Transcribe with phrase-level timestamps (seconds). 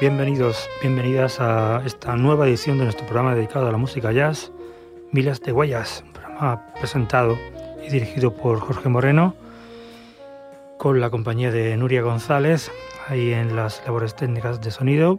[0.00, 4.52] Bienvenidos, bienvenidas a esta nueva edición de nuestro programa dedicado a la música jazz,
[5.10, 7.36] Milas de Huellas, un programa presentado
[7.84, 9.34] y dirigido por Jorge Moreno,
[10.78, 12.70] con la compañía de Nuria González,
[13.08, 15.18] ahí en las labores técnicas de sonido.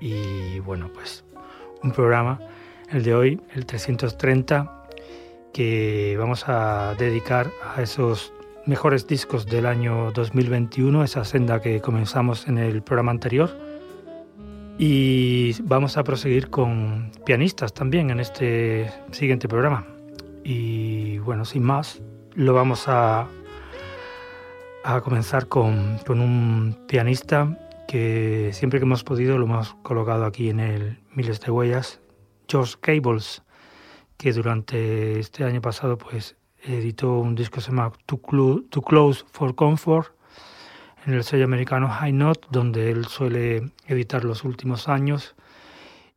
[0.00, 1.24] Y bueno, pues
[1.84, 2.40] un programa,
[2.90, 4.88] el de hoy, el 330,
[5.52, 8.32] que vamos a dedicar a esos
[8.64, 13.65] mejores discos del año 2021, esa senda que comenzamos en el programa anterior
[14.78, 19.86] y vamos a proseguir con pianistas también en este siguiente programa.
[20.44, 22.02] Y bueno, sin más,
[22.34, 23.26] lo vamos a,
[25.02, 30.98] comenzar con, un pianista que siempre que hemos podido lo hemos colocado aquí en el
[31.14, 32.00] Miles de Huellas,
[32.48, 33.42] George Cables,
[34.16, 38.20] que durante este año pasado pues editó un disco que se llama Too
[38.82, 40.15] Close for Comfort
[41.06, 45.36] en el sello americano High Note, donde él suele editar los últimos años,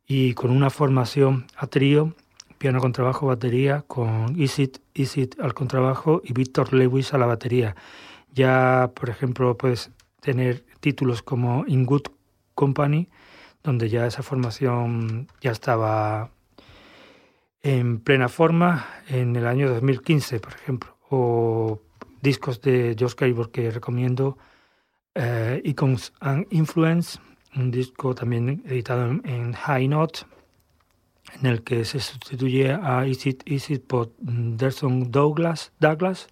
[0.06, 2.14] y con una formación a trío,
[2.58, 7.76] piano, contrabajo, batería, con Isit, Isit al contrabajo y Victor Lewis a la batería.
[8.34, 12.08] Ya, por ejemplo, puedes tener títulos como In Good
[12.54, 13.08] Company,
[13.62, 16.30] donde ya esa formación ya estaba
[17.62, 21.80] en plena forma en el año 2015, por ejemplo, o
[22.20, 24.36] discos de Josh Cable que recomiendo
[25.14, 27.18] eh, Icons and Influence,
[27.56, 30.20] un disco también editado en, High Note,
[31.40, 36.28] en el que se sustituye a Isit Isit por Derson Douglas, Douglas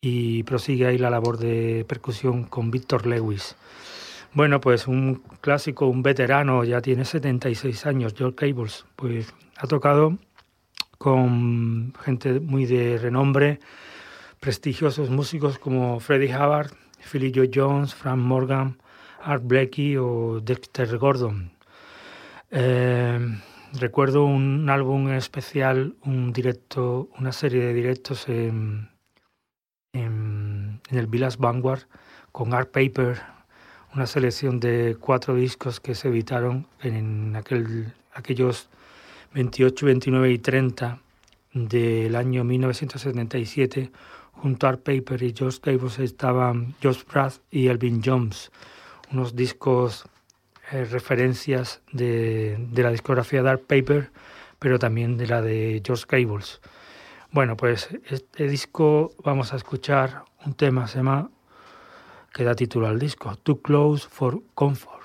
[0.00, 3.56] y prosigue ahí la labor de percusión con Victor Lewis.
[4.34, 10.18] Bueno, pues un clásico, un veterano, ya tiene 76 años, George Cables, pues ha tocado
[10.96, 13.60] con gente muy de renombre,
[14.40, 16.72] prestigiosos músicos como Freddie Hubbard,
[17.10, 18.78] Philly Joe Jones, Frank Morgan,
[19.22, 21.52] Art Blakey o Dexter Gordon.
[22.50, 23.18] Eh,
[23.74, 28.90] recuerdo un álbum especial, un directo, una serie de directos en,
[29.92, 31.82] el Village Vanguard
[32.32, 33.20] con Art Paper,
[33.94, 38.68] una selección de cuatro discos que se editaron en aquel, aquellos
[39.34, 40.98] 28, 29 y 30
[41.54, 43.90] del año 1977
[44.32, 48.50] Junto a Art Paper y George Cables estaban Josh Pratt y Elvin Jones,
[49.12, 50.04] unos discos
[50.72, 54.10] eh, referencias de, de, la discografía de Art Paper,
[54.58, 56.60] pero también de la de George Cables.
[57.30, 61.30] Bueno, pues este disco vamos a escuchar un tema, se llama,
[62.32, 65.01] que da título al disco, Too Close for Comfort.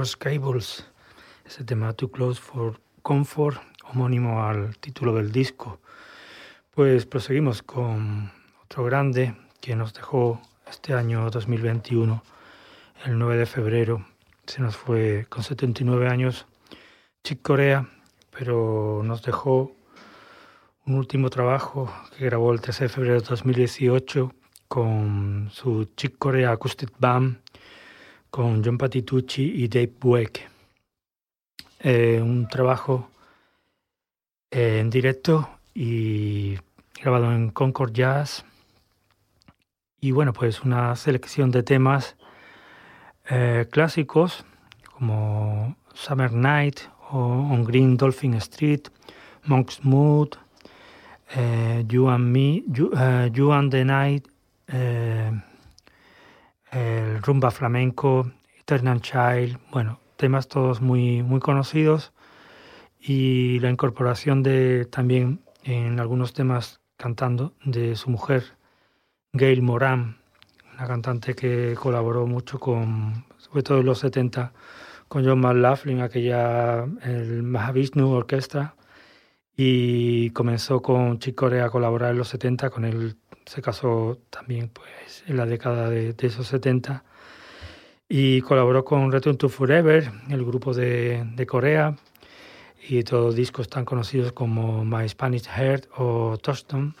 [0.00, 0.86] George Cables,
[1.44, 5.78] ese tema Too Close for Comfort, homónimo al título del disco.
[6.70, 8.32] Pues proseguimos con
[8.64, 10.40] otro grande que nos dejó
[10.70, 12.22] este año 2021,
[13.04, 14.06] el 9 de febrero.
[14.46, 16.46] Se nos fue con 79 años
[17.22, 17.86] Chick Corea,
[18.30, 19.76] pero nos dejó
[20.86, 24.32] un último trabajo que grabó el 13 de febrero de 2018
[24.66, 27.42] con su Chick Corea Acoustic Band,
[28.30, 30.48] con John Patitucci y Dave Buek.
[31.80, 33.10] Eh, un trabajo
[34.50, 36.56] eh, en directo y
[37.00, 38.44] grabado en Concord Jazz.
[40.00, 42.16] Y bueno, pues una selección de temas
[43.28, 44.44] eh, clásicos
[44.92, 48.88] como Summer Night o On Green Dolphin Street,
[49.44, 50.36] Monk's Mood,
[51.88, 54.26] You and Me, You and the Night,
[56.70, 62.12] el rumba flamenco, Eternal Child, bueno, temas todos muy, muy conocidos.
[62.98, 68.44] Y la incorporación de también en algunos temas cantando de su mujer,
[69.32, 70.18] Gail Moran,
[70.74, 74.52] una cantante que colaboró mucho con, sobre todo en los 70,
[75.08, 78.76] con John McLaughlin, aquella, el Mahavishnu Orquestra,
[79.56, 83.16] y comenzó con Chick Corea a colaborar en los 70 con el
[83.50, 87.02] se casó también pues, en la década de, esos 70
[88.08, 91.96] y colaboró con Return to Forever, el grupo de, Corea,
[92.88, 96.94] y todos discos tan conocidos como My Spanish Heart o Touchstone.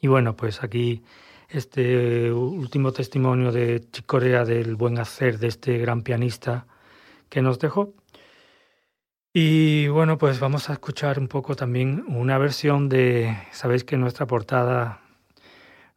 [0.00, 1.04] Y bueno, pues aquí
[1.48, 6.66] este último testimonio de Corea del buen hacer de este gran pianista
[7.28, 7.94] que nos dejó.
[9.32, 14.26] Y bueno, pues vamos a escuchar un poco también una versión de, sabéis que nuestra
[14.26, 15.02] portada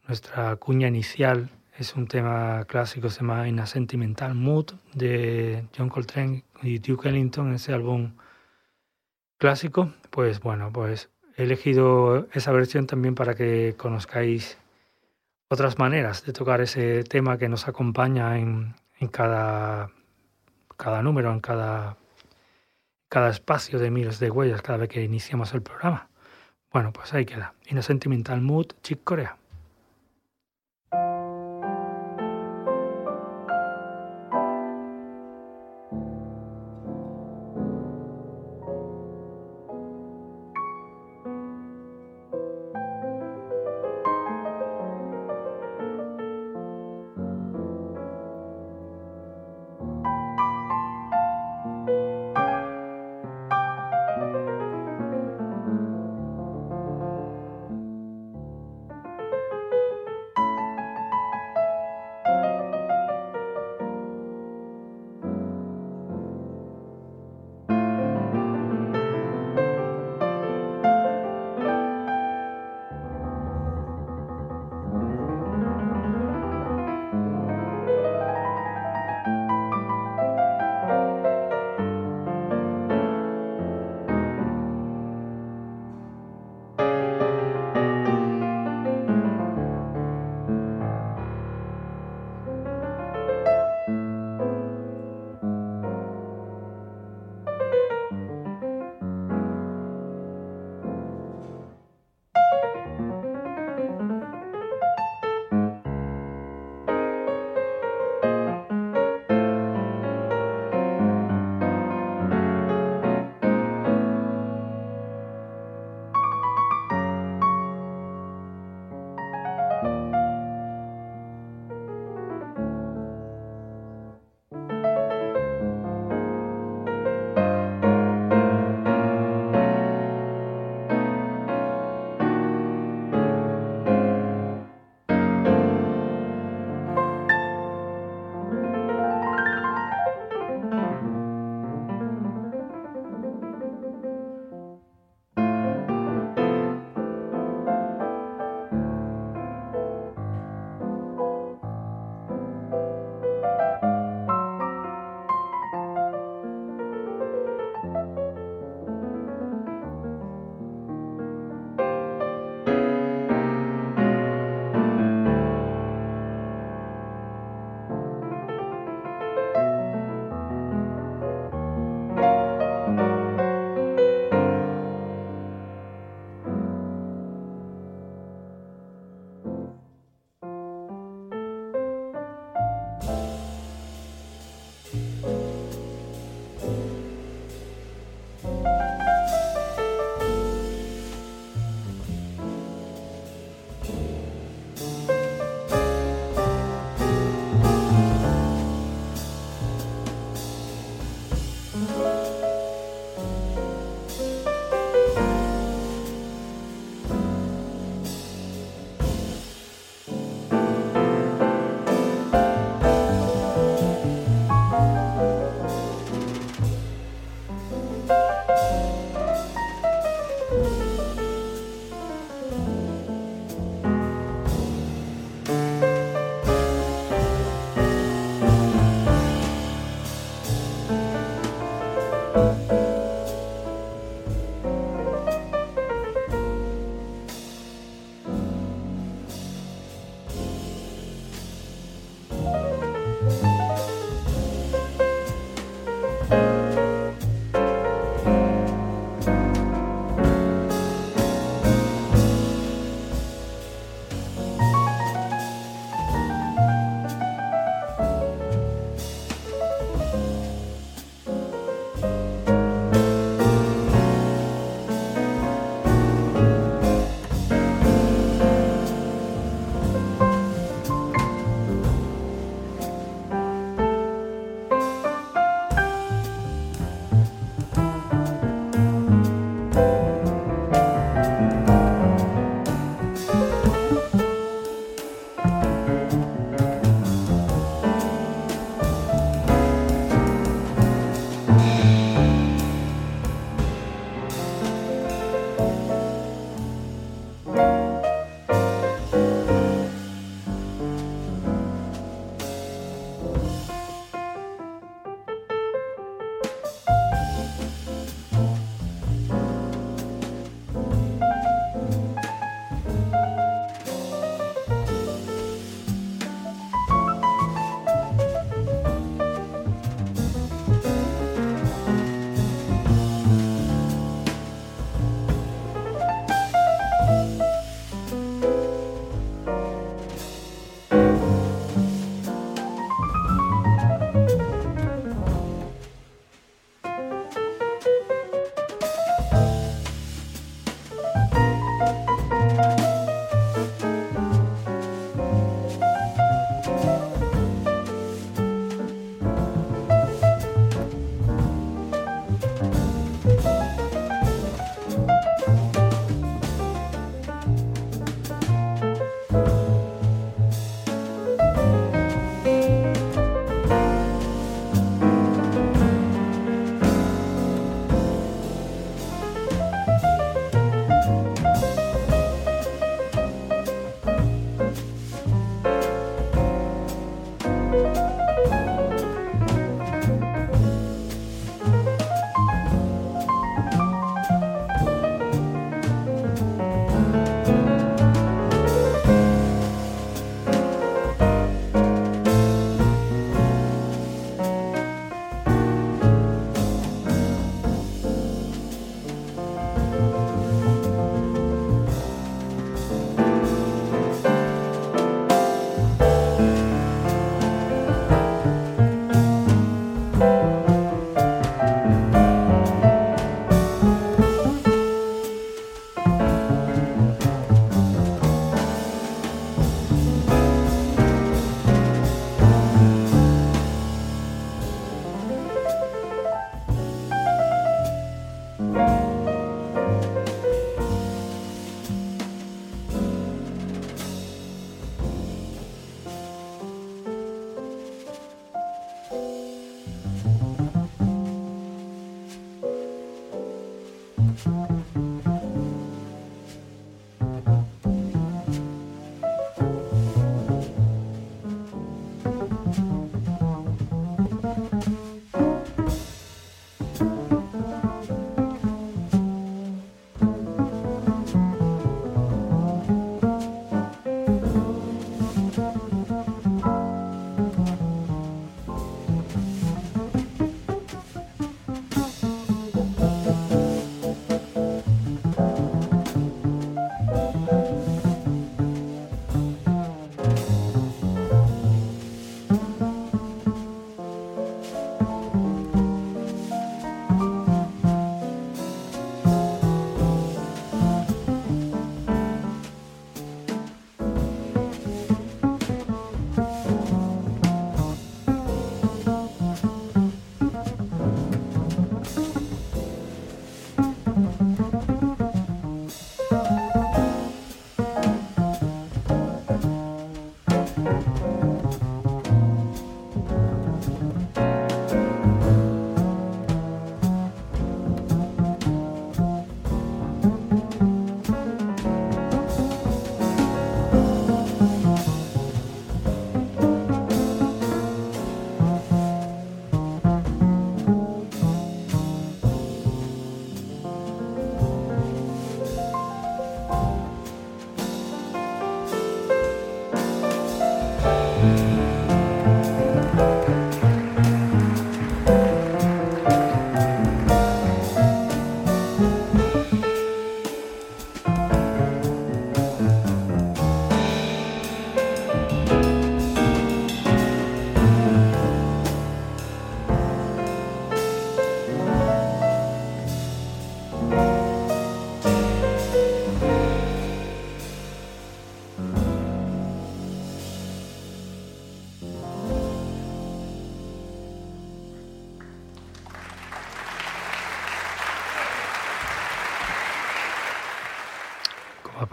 [0.07, 6.43] nuestra cuña inicial es un tema clásico, se llama In Sentimental Mood de John Coltrane
[6.61, 8.13] y Duke Ellington, ese álbum
[9.37, 9.93] clásico.
[10.09, 14.57] Pues bueno, pues he elegido esa versión también para que conozcáis
[15.49, 18.75] otras maneras de tocar ese tema que nos acompaña en,
[19.11, 19.91] cada,
[20.77, 21.97] cada número, en cada,
[23.29, 26.09] espacio de miles de huellas cada vez que iniciamos el programa.
[26.71, 27.53] Bueno, pues ahí queda.
[27.67, 29.40] In Sentimental Mood, Chick Corea.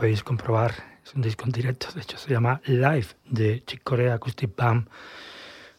[0.09, 0.73] Podéis comprobar,
[1.05, 4.89] es un disco en directo, de hecho se llama Live de Chick Corea Acoustic Band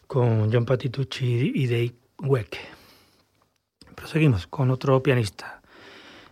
[0.06, 2.56] con John Patitucci y Dave Weck.
[3.96, 5.64] Proseguimos con otro pianista,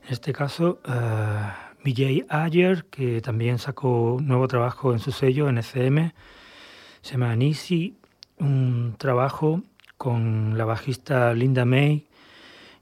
[0.06, 6.12] en este caso uh, Vijay Ayer, que también sacó nuevo trabajo en su sello NCM,
[7.02, 7.98] se llama Nisi,
[8.38, 9.64] un trabajo
[9.98, 12.06] con la bajista Linda May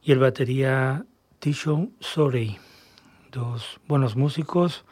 [0.04, 1.06] y el batería
[1.39, 2.58] Tishon Sorey,
[3.32, 4.84] dos buenos músicos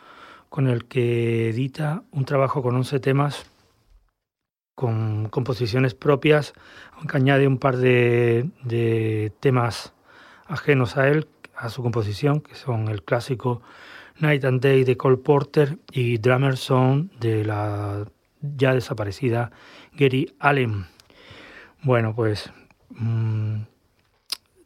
[0.54, 3.48] con el que edita un trabajo con 11 temas
[4.76, 6.54] con composiciones propias,
[6.92, 9.96] aunque añade un par de, temas
[10.46, 13.64] ajenos a él, a su composición, que son el clásico
[14.20, 18.06] Night and Day de Cole Porter y Drummer Song de la
[18.40, 19.50] ya desaparecida
[19.94, 20.86] Gary Allen.
[21.82, 22.54] Bueno, pues
[22.92, 23.56] mmm,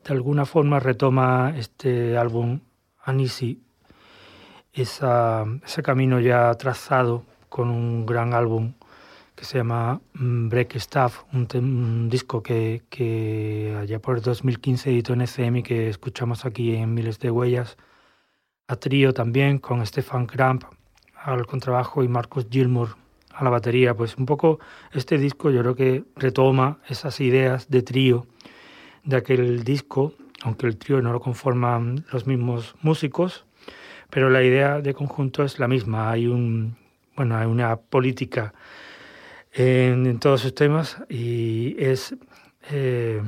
[0.03, 2.59] de alguna forma retoma este álbum
[3.05, 3.66] Anisi
[4.81, 8.73] esa, ese camino ya trazado con un gran álbum
[9.35, 15.21] que se llama mm, Break Stuff, un, disco que, que, allá por 2015 editó en
[15.21, 17.77] ECM y que escuchamos aquí en Miles de Huellas,
[18.67, 20.63] a trío también con Stefan Kramp
[21.13, 22.97] al contrabajo y Marcus Gilmour
[23.33, 23.95] a la batería.
[23.95, 24.59] Pues un poco
[24.91, 28.25] este disco yo creo que retoma esas ideas de trío
[29.03, 30.13] de aquel disco,
[30.43, 33.46] aunque el trío no lo conforman los mismos músicos,
[34.09, 36.11] pero la idea de conjunto es la misma.
[36.11, 36.77] Hay un
[37.17, 38.53] bueno, hay una política
[39.51, 42.15] en, todos sus temas y es
[42.69, 43.21] eh,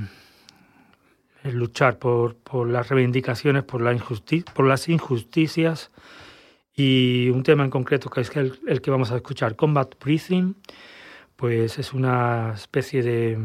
[1.44, 2.36] luchar por,
[2.68, 3.98] las reivindicaciones, por, la
[4.54, 5.92] por las injusticias
[6.76, 10.56] y un tema en concreto que es el, el, que vamos a escuchar, Combat Breathing,
[11.36, 13.40] pues es una especie de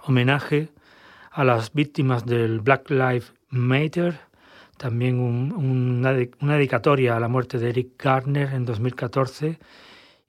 [0.00, 0.68] homenaje
[1.30, 4.18] a las víctimas del Black Lives Matter,
[4.82, 9.60] también un, una, una dedicatoria a la muerte de Eric Garner en 2014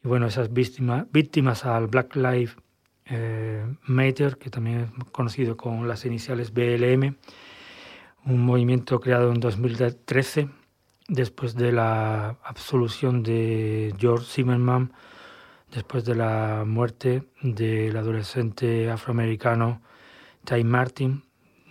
[0.04, 2.56] y bueno, esas víctimas, víctimas al Black Lives
[3.06, 7.16] eh, Matter, que también es conocido con las iniciales BLM,
[8.26, 10.50] un movimiento creado en 2013
[11.08, 14.94] después de la absolución de George Zimmerman,
[15.72, 19.82] después de la muerte del adolescente afroamericano
[20.46, 21.24] Ty Martin,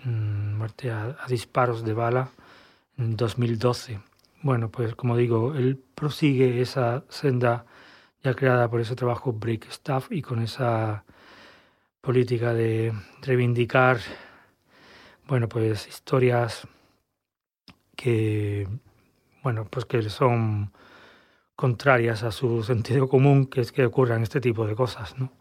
[0.02, 2.32] mm, muerte a, a disparos de bala
[2.96, 4.00] 2012.
[4.42, 7.64] Bueno, pues como digo, él prosigue esa senda
[8.22, 11.04] ya creada por ese trabajo Break Stuff y con esa
[12.00, 13.98] política de reivindicar,
[15.26, 16.66] bueno, pues historias
[17.96, 18.68] que,
[19.42, 20.72] bueno, pues que son
[21.54, 25.32] contrarias a su sentido común, que es que ocurran este tipo de cosas, ¿no?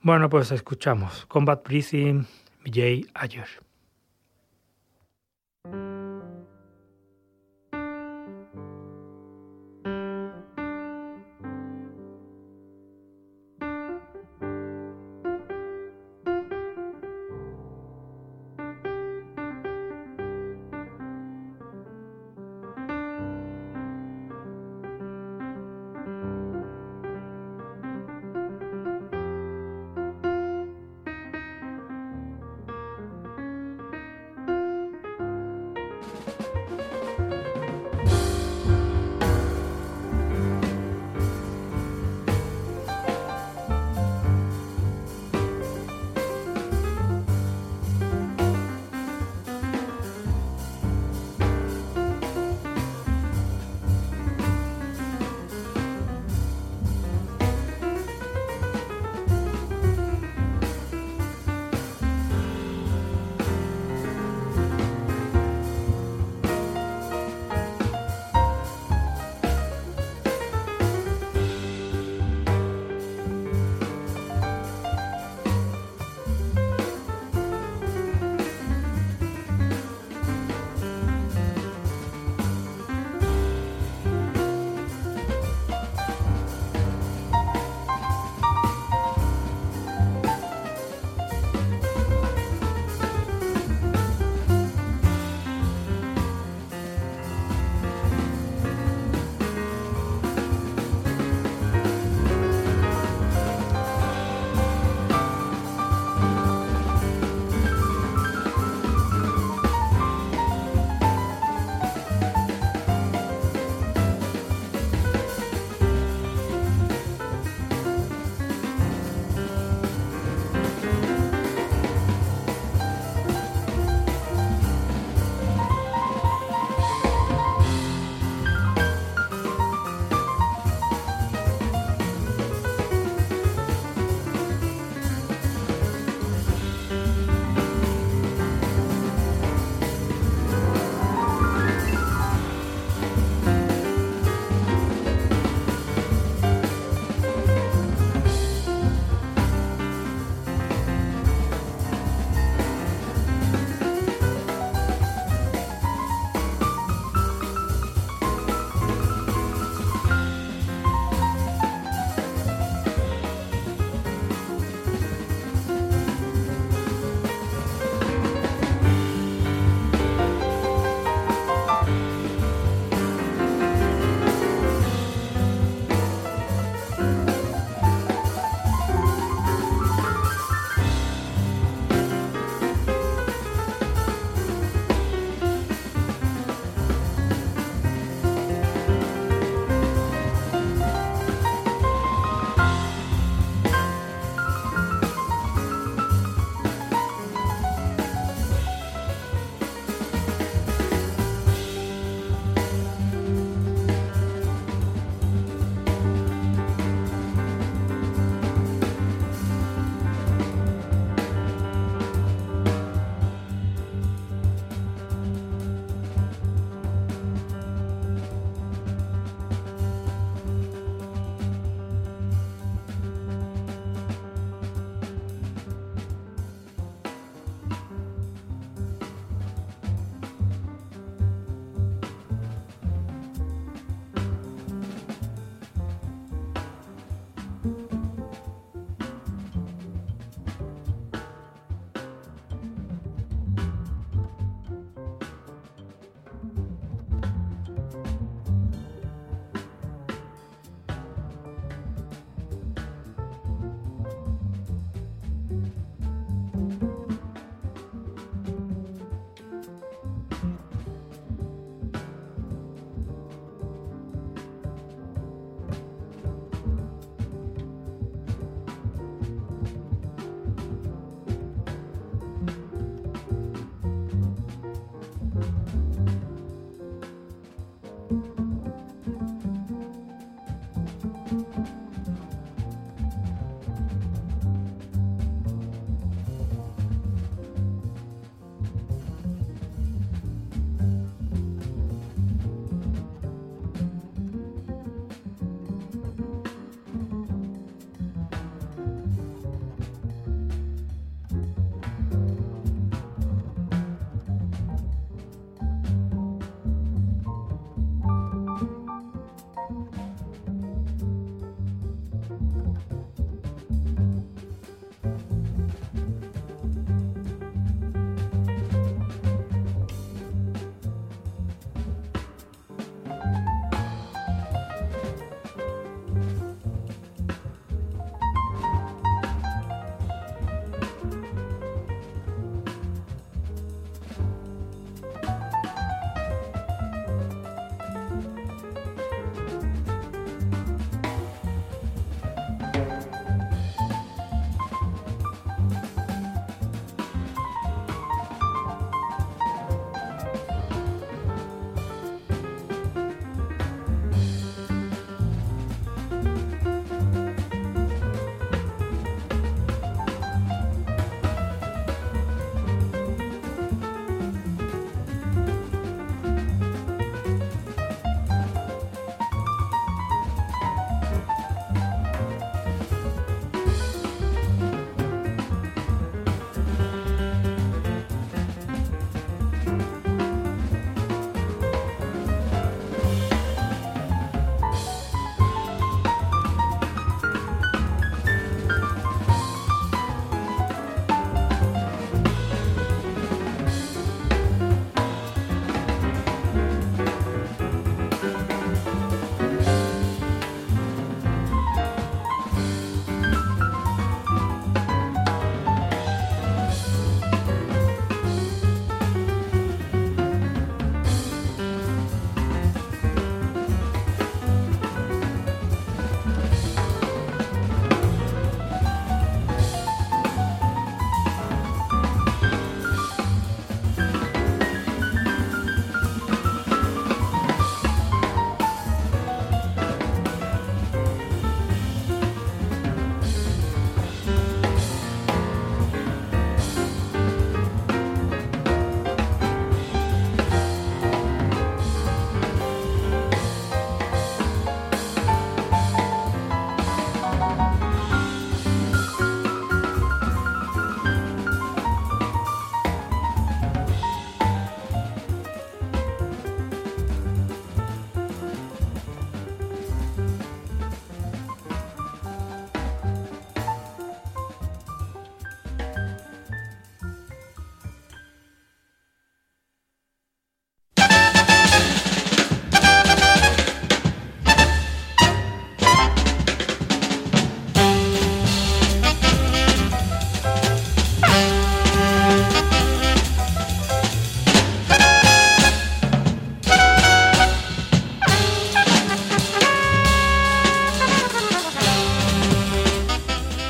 [0.00, 2.26] Bueno, pues escuchamos Combat Breathing,
[2.64, 3.65] Jay Ayer.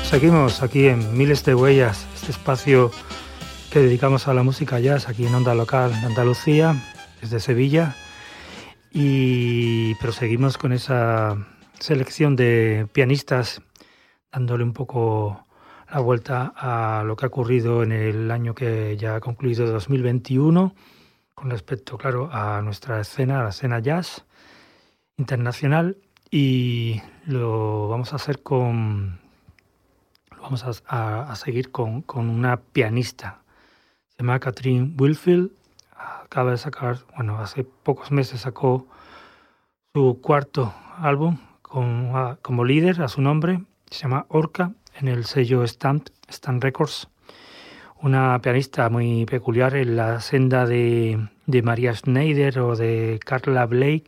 [0.09, 2.91] Seguimos aquí en Miles de Huellas, este espacio
[3.69, 6.81] que dedicamos a la música jazz aquí en Onda Local de Andalucía,
[7.19, 7.93] desde Sevilla.
[8.89, 11.45] Y proseguimos con esa
[11.77, 13.61] selección de pianistas,
[14.31, 15.45] dándole un poco
[15.91, 20.73] la vuelta a lo que ha ocurrido en el año que ya ha concluido 2021,
[21.35, 24.25] con respecto, claro, a nuestra escena, a la escena jazz
[25.17, 25.97] internacional.
[26.31, 29.26] Y lo vamos a hacer con
[30.49, 33.41] vamos a, seguir con, una pianista.
[34.09, 35.51] Se llama Catherine Wilfield.
[36.23, 38.87] Acaba de sacar, bueno, hace pocos meses sacó
[39.93, 43.61] su cuarto álbum con, como líder a su nombre.
[43.89, 47.09] Se llama Orca en el sello Stamp, Stamp Records.
[48.01, 54.05] Una pianista muy peculiar en la senda de, de María Schneider o de Carla Blake,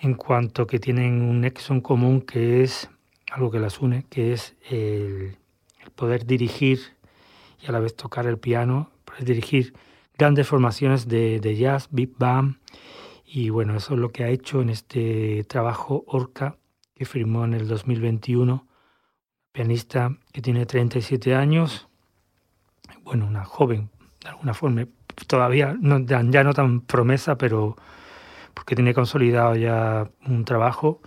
[0.00, 2.88] en cuanto que tienen un nexo en común que es
[3.32, 5.38] algo que las une, que es el,
[5.96, 6.80] poder dirigir
[7.60, 9.74] y a la vez tocar el piano, poder dirigir
[10.16, 12.58] grandes formaciones de, jazz, big band.
[13.24, 16.56] Y bueno, eso es lo que ha hecho en este trabajo Orca,
[16.94, 18.66] que firmó en el 2021.
[19.52, 21.88] Pianista que tiene 37 años,
[23.02, 23.90] bueno, una joven,
[24.22, 24.86] de alguna forma,
[25.26, 27.76] todavía no, ya no tan promesa, pero
[28.52, 31.00] porque tiene consolidado ya un trabajo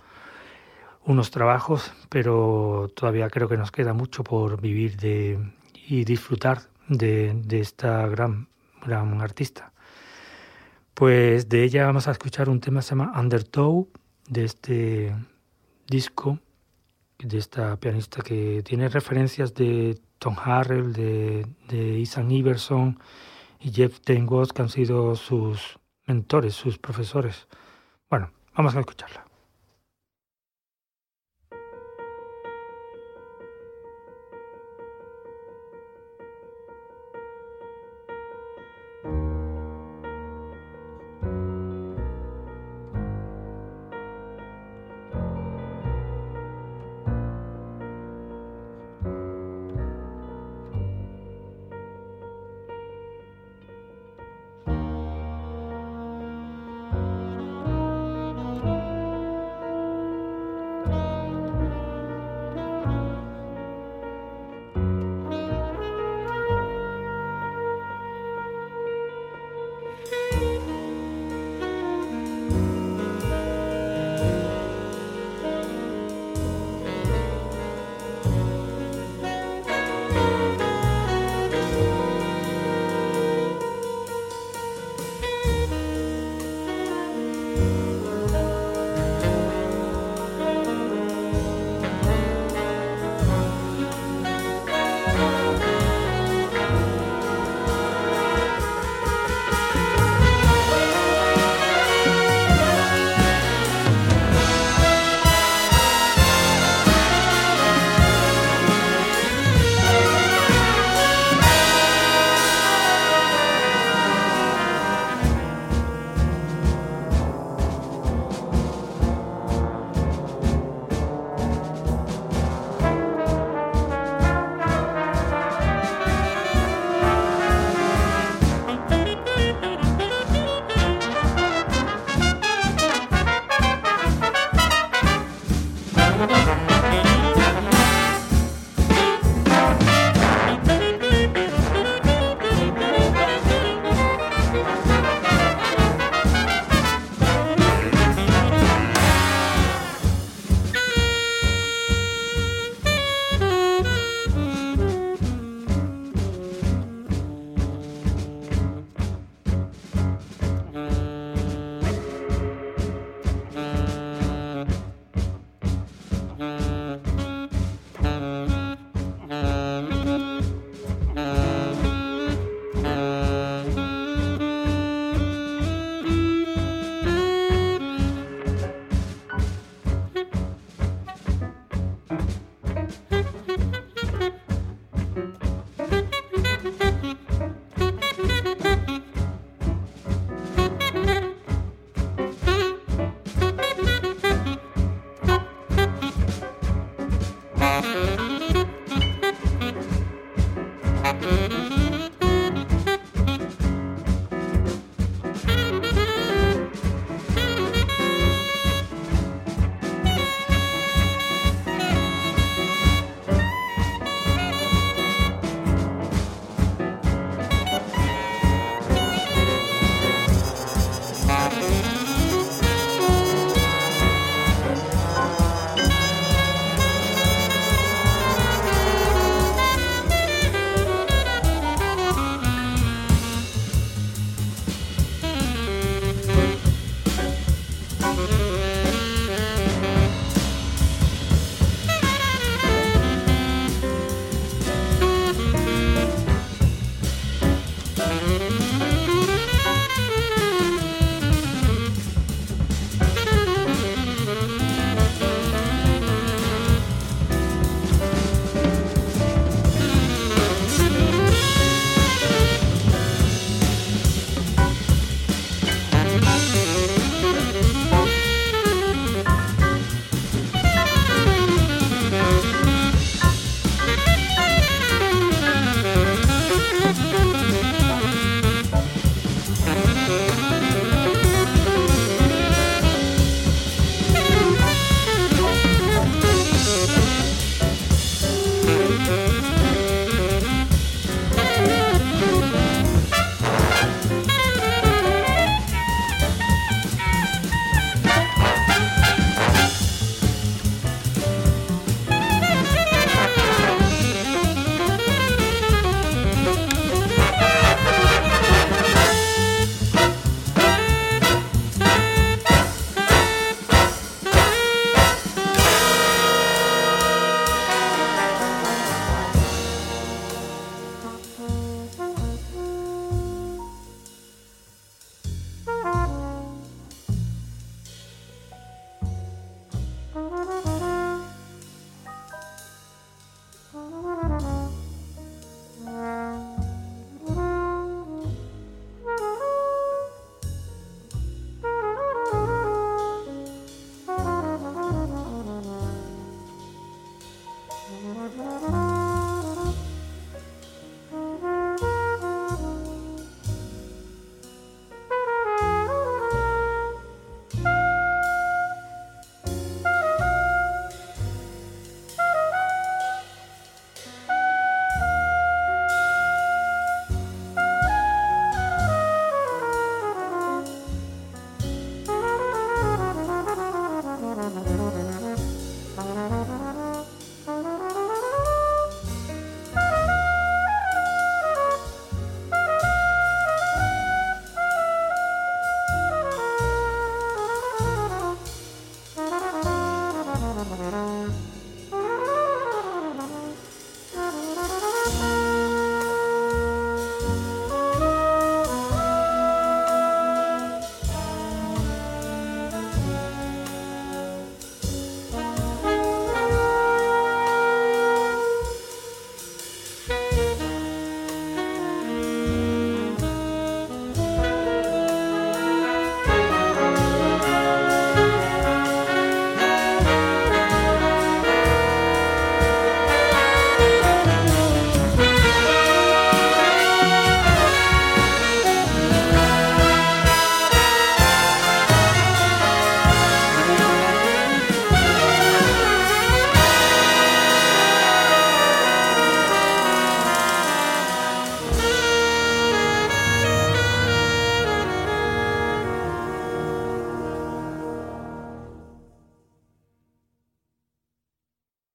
[1.10, 5.38] unos trabajos, pero todavía creo que nos queda mucho por vivir de,
[5.88, 8.48] y disfrutar de, de esta gran,
[8.86, 9.72] gran artista.
[10.94, 13.88] Pues de ella vamos a escuchar un tema que se llama Undertow,
[14.28, 15.16] de este
[15.88, 16.38] disco,
[17.18, 23.00] de esta pianista que tiene referencias de Tom Harrell, de, de Isan Iverson
[23.58, 27.48] y Jeff Tengos, que han sido sus mentores, sus profesores.
[28.08, 29.29] Bueno, vamos a escucharla.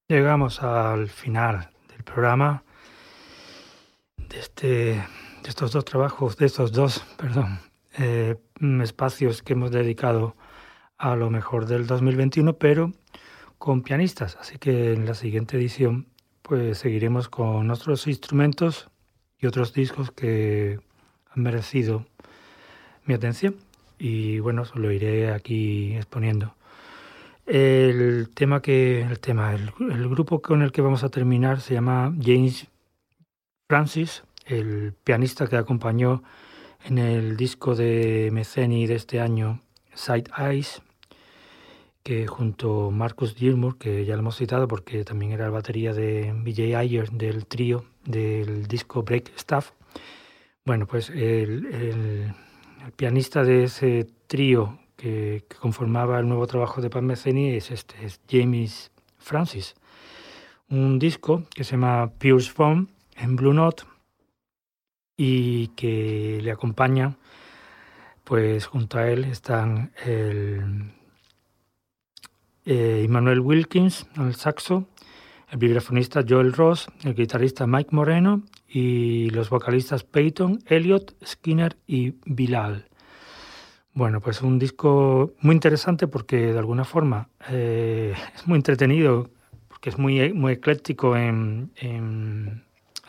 [0.07, 2.63] Llegamos al final del programa
[4.17, 7.59] de, este, de estos dos trabajos, de estos dos, perdón,
[7.97, 8.35] eh,
[8.83, 10.35] espacios que hemos dedicado
[10.99, 12.91] a lo mejor del 2021, pero
[13.57, 14.37] con pianistas.
[14.39, 16.07] Así que en la siguiente edición
[16.43, 18.91] pues seguiremos con otros instrumentos
[19.39, 20.79] y otros discos que
[21.31, 22.05] han merecido
[23.05, 23.55] mi atención
[23.97, 26.53] y bueno, os lo iré aquí exponiendo.
[27.45, 29.69] El tema que el tema el,
[30.09, 32.67] grupo con el que vamos a terminar se llama James
[33.69, 36.23] Francis, el pianista que acompañó
[36.85, 39.61] en el disco de Meceni de este año
[39.93, 40.81] Side Eyes,
[42.01, 45.93] que junto a Marcus Gilmour, que ya lo hemos citado porque también era la batería
[45.93, 49.71] de BJ Ayer del trío del disco Break Stuff.
[50.65, 52.33] Bueno, pues el, el
[52.95, 58.19] pianista de ese trío que, conformaba el nuevo trabajo de Pan Metheny es este, es
[58.29, 59.75] James Francis.
[60.69, 63.83] Un disco que se llama Pure Phone en Blue Note
[65.17, 67.17] y que le acompaña,
[68.23, 70.91] pues junto a él están el
[72.65, 74.87] eh, Emmanuel Wilkins al saxo,
[75.51, 82.15] el vibrafonista Joel Ross, el guitarrista Mike Moreno y los vocalistas Peyton, Elliot, Skinner y
[82.25, 82.89] Bilal.
[83.97, 89.29] Bueno, pues un disco muy interesante porque de alguna forma eh, es muy entretenido,
[89.69, 91.71] porque es muy, muy ecléctico en,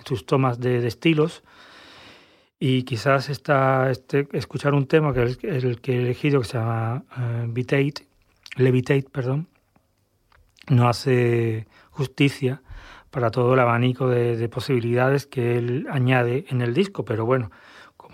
[0.04, 1.42] sus tomas de, estilos.
[2.60, 6.58] Y quizás esta, este, escuchar un tema que es el que he elegido, que se
[6.58, 7.52] llama uh,
[8.56, 9.48] Levitate, perdón,
[10.68, 12.62] no hace justicia
[13.10, 17.50] para todo el abanico de, de posibilidades que él añade en el disco, pero bueno,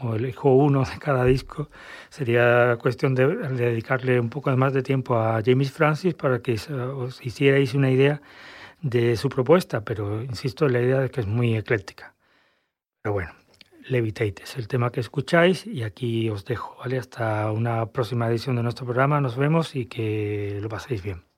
[0.02, 1.70] como elijo uno de cada disco,
[2.08, 7.24] sería cuestión de, dedicarle un poco más de tiempo a James Francis para que os
[7.24, 8.20] hicierais una idea
[8.80, 12.14] de su propuesta, pero insisto, la idea es que es muy ecléctica.
[13.00, 13.30] Pero bueno,
[13.88, 16.98] Levitate es el tema que escucháis y aquí os dejo, ¿vale?
[16.98, 21.31] Hasta una próxima edición de nuestro programa, nos vemos y que lo paséis bien.